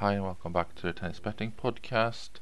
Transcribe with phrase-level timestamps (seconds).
[0.00, 2.38] Hi, and welcome back to the Tennis Betting Podcast.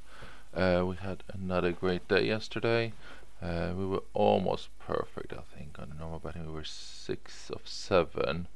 [0.54, 2.92] Uh, we had another great day yesterday.
[3.40, 5.78] Uh, we were almost perfect, I think.
[5.78, 8.48] On the normal betting, we were six of seven.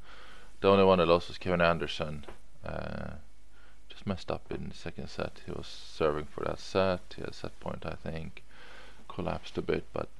[0.61, 2.27] The only one that lost was Kevin Anderson.
[2.63, 3.13] Uh,
[3.89, 5.41] just messed up in the second set.
[5.47, 7.15] He was serving for that set.
[7.17, 8.45] He had a set point, I think.
[9.09, 10.11] Collapsed a bit, but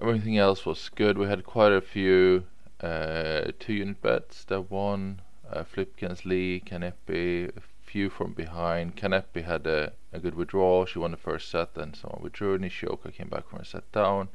[0.00, 1.18] everything else was good.
[1.18, 2.46] We had quite a few
[2.80, 5.20] uh, two unit bets that won.
[5.48, 7.60] Uh, Flipkens, Lee, Kanepi, a
[7.92, 8.96] few from behind.
[8.96, 10.86] Kanepi had a, a good withdrawal.
[10.86, 12.56] She won the first set, then someone withdrew.
[12.56, 14.28] Nishioka came back from a set down.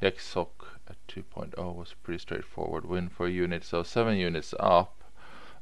[0.00, 3.62] Yexok at 2.0 was a pretty straightforward win for a unit.
[3.62, 5.04] So seven units up.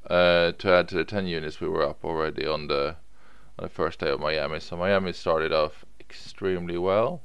[0.08, 2.96] Uh, to add to the 10 units, we were up already on the
[3.58, 4.60] on the first day of Miami.
[4.60, 7.22] So Miami started off extremely well.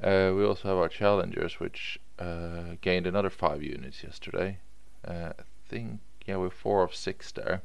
[0.00, 4.58] Uh, we also have our challengers, which uh, gained another five units yesterday.
[5.04, 7.62] Uh, I think yeah we're four of six there,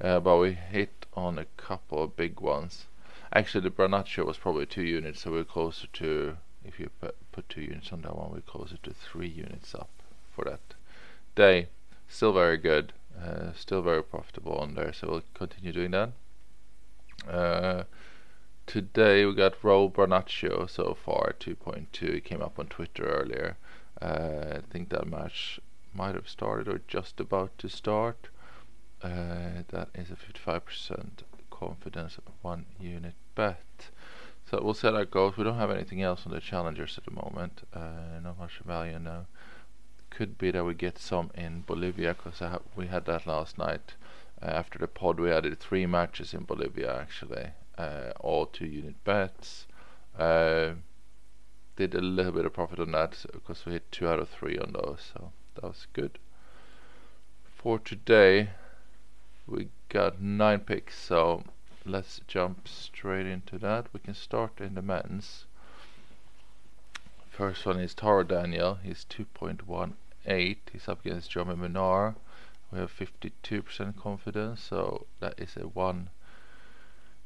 [0.00, 2.86] uh, but we hit on a couple of big ones.
[3.32, 7.48] Actually, the Brancaccio was probably two units, so we're closer to if you put, put
[7.48, 9.90] two units on that one, we're closer to three units up
[10.34, 10.60] for that
[11.34, 11.68] day.
[12.08, 16.12] Still very good, uh, still very profitable on there, so we'll continue doing that.
[17.28, 17.84] Uh,
[18.66, 22.02] today we got Raul Brancaccio so far 2.2.
[22.02, 23.56] It came up on Twitter earlier.
[24.00, 25.60] Uh, I think that match
[25.94, 28.28] might have started or just about to start.
[29.04, 33.90] Uh, that is a 55% confidence one unit bet.
[34.50, 35.36] So we'll how that goes.
[35.36, 37.68] We don't have anything else on the challengers at the moment.
[37.74, 39.26] Uh, not much value now.
[40.08, 43.92] Could be that we get some in Bolivia because ha we had that last night.
[44.40, 49.02] Uh, after the pod, we added three matches in Bolivia actually, uh, all two unit
[49.04, 49.66] bets.
[50.18, 50.74] Uh,
[51.76, 54.56] did a little bit of profit on that because we hit two out of three
[54.56, 56.18] on those, so that was good.
[57.44, 58.50] For today,
[59.46, 61.44] we got nine picks, so
[61.84, 63.86] let's jump straight into that.
[63.92, 65.46] We can start in the men's.
[67.30, 68.78] First one is Taro Daniel.
[68.82, 70.56] He's 2.18.
[70.72, 72.14] He's up against Jaume Munar.
[72.72, 76.10] We have 52% confidence, so that is a one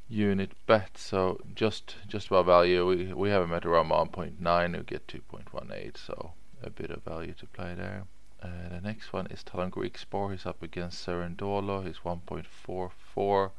[0.08, 0.96] unit bet.
[0.96, 2.86] So just just about value.
[2.86, 4.76] We we have him at around 1.9.
[4.76, 8.04] We get 2.18, so a bit of value to play there.
[8.42, 10.30] Uh, the next one is Tallon Griekspoor.
[10.32, 11.84] He's up against Cerundolo.
[11.84, 13.50] He's 1.44.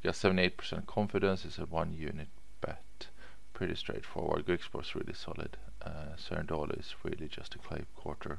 [0.00, 1.44] He Got 78% confidence.
[1.44, 2.28] It's a one unit
[2.60, 3.08] bet.
[3.52, 4.46] Pretty straightforward.
[4.46, 5.56] Griekspoor is really solid.
[5.80, 8.38] Uh, Cerundolo is really just a clay courter.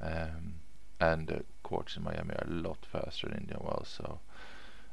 [0.00, 0.54] Um,
[1.00, 4.20] and the courts in Miami are a lot faster than Indian Wells, so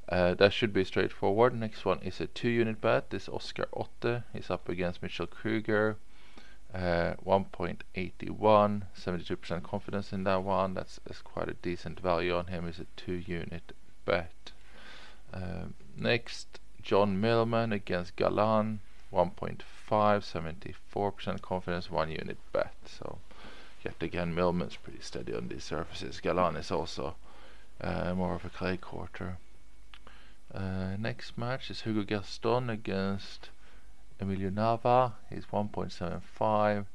[0.10, 1.54] uh, that should be straightforward.
[1.54, 3.12] Next one is a two unit bet.
[3.12, 5.98] This Oscar Otte is up against Mitchell Krueger.
[6.74, 10.76] Uh, 1.81, 72% confidence in that one.
[10.76, 12.68] That's, that's quite a decent value on him.
[12.68, 13.74] Is a two unit
[14.06, 14.52] bet.
[15.34, 18.82] Um, next, John Millman against Galan.
[19.12, 19.64] 1.5,
[20.94, 22.76] 74% confidence, one unit bet.
[22.86, 23.18] So,
[23.84, 26.20] yet again, Millman's pretty steady on these surfaces.
[26.20, 27.16] Galan is also
[27.82, 29.38] uh, more of a clay courter.
[30.54, 33.50] Uh, next match is Hugo Gaston against
[34.20, 35.14] Emilio Nava.
[35.32, 36.86] is 1.75.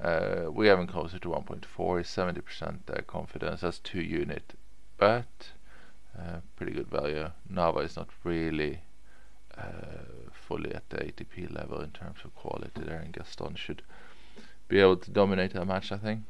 [0.00, 1.98] Uh, we have him closer to 1.4.
[1.98, 3.62] He's 70% uh, confidence.
[3.62, 4.54] That's two unit
[4.96, 5.50] bet.
[6.16, 7.30] Uh, pretty good value.
[7.52, 8.80] Nava is not really
[9.56, 13.82] uh, fully at the ATP level in terms of quality there, and Gaston should
[14.68, 16.22] be able to dominate that match, I think.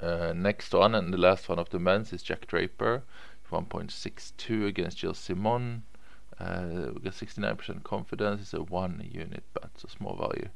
[0.00, 3.02] Uh, next one and the last one of the men's is Jack Draper.
[3.50, 5.84] 1.62 against Gilles Simon.
[6.38, 8.40] Uh, we got 69% confidence.
[8.40, 10.48] It's a one unit bet, so small value.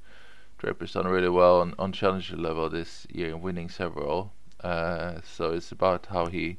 [0.58, 4.32] Draper's done really well on, on challenger level this year, winning several.
[4.60, 6.58] Uh, so it's about how he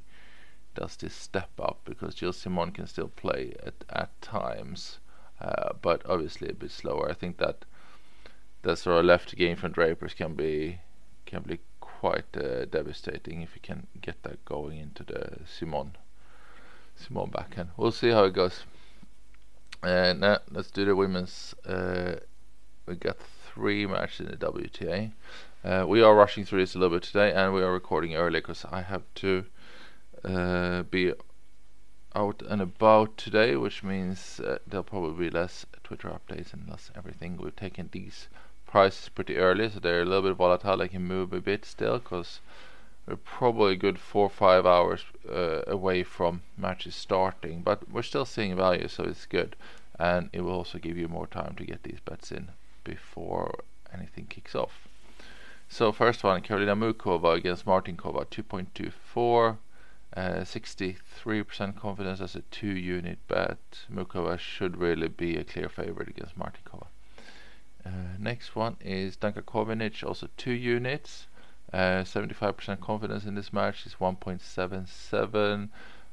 [0.73, 4.99] does this step up because Gilles Simon can still play at at times,
[5.41, 7.09] uh, but obviously a bit slower.
[7.09, 7.65] I think that
[8.61, 10.79] that sort of left game from Drapers can be
[11.25, 15.97] can be quite uh, devastating if you can get that going into the Simon.
[16.95, 17.69] Simone backhand.
[17.77, 18.63] We'll see how it goes.
[19.81, 21.55] Uh, now let's do the women's.
[21.65, 22.15] Uh,
[22.85, 25.11] we got three matches in the WTA.
[25.63, 28.39] Uh, we are rushing through this a little bit today, and we are recording early
[28.39, 29.45] because I have to
[30.23, 31.13] uh, be
[32.15, 36.91] out and about today, which means uh, there'll probably be less Twitter updates and less
[36.95, 37.37] everything.
[37.37, 38.27] We've taken these
[38.67, 40.77] prices pretty early, so they're a little bit volatile.
[40.77, 42.41] They can move a bit still because
[43.15, 48.25] probably a good four or five hours uh, away from matches starting, but we're still
[48.25, 49.55] seeing value, so it's good.
[49.97, 52.49] And it will also give you more time to get these bets in
[52.83, 53.63] before
[53.93, 54.87] anything kicks off.
[55.67, 59.57] So first one, Karolina Muchova against Martincova, 2.24.
[60.17, 63.59] Uh, 63% confidence as a two unit bet.
[63.93, 66.87] Muchova should really be a clear favorite against Martincova.
[67.85, 71.27] Uh, next one is Danka Kovinic, also two units.
[71.73, 75.69] 75% uh, confidence in this match is 1.77,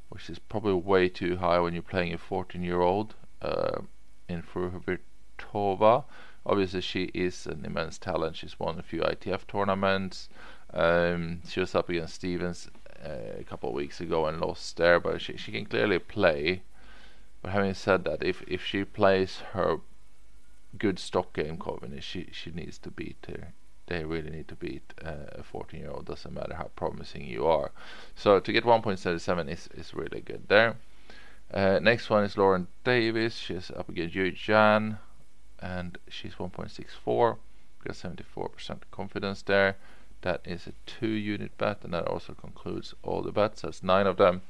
[0.09, 3.81] which is probably way too high when you're playing a 14 year old uh,
[4.29, 6.05] in Fruhvirtova.
[6.45, 8.37] Obviously, she is an immense talent.
[8.37, 10.29] She's won a few ITF tournaments.
[10.73, 12.69] Um, she was up against Stephens
[13.05, 16.63] uh, a couple of weeks ago and lost there, but she, she can clearly play.
[17.43, 19.79] But having said that, if if she plays her
[20.79, 23.53] good stock game Coveney, she she needs to beat her.
[23.87, 26.07] They really need to beat uh, a 14 year old.
[26.07, 27.71] Doesn't matter how promising you are.
[28.15, 30.77] So to get 1.77 is is really good there.
[31.53, 33.37] Uh, next one is Lauren Davis.
[33.37, 34.99] She's up against Yu Jan,
[35.61, 37.37] and she's 1.64.
[37.85, 39.77] Got 74% confidence there.
[40.23, 43.63] That is a two unit bet, and that also concludes all the bets.
[43.63, 44.43] That's nine of them.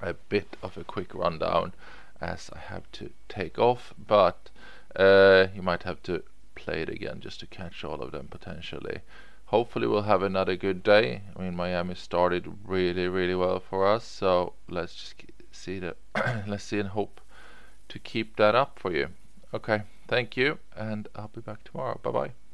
[0.00, 1.72] A bit of a quick rundown
[2.20, 4.50] as I have to take off, but
[4.96, 6.22] uh, you might have to
[6.56, 9.00] play it again just to catch all of them potentially.
[9.46, 11.22] Hopefully, we'll have another good day.
[11.36, 15.14] I mean, Miami started really, really well for us, so let's just
[15.52, 15.96] see that.
[16.48, 17.20] let's see and hope
[17.88, 19.10] to keep that up for you.
[19.54, 22.00] Okay, thank you, and I'll be back tomorrow.
[22.02, 22.45] Bye bye.